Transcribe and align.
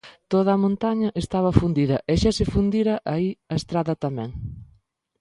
Toda 0.33 0.51
a 0.55 0.61
montaña 0.63 1.09
estaba 1.23 1.55
fundida 1.59 1.97
e 2.11 2.13
xa 2.21 2.31
se 2.37 2.45
fundira 2.53 2.95
aí 3.13 3.29
a 3.53 3.53
estrada 3.61 3.93
tamén. 4.03 4.29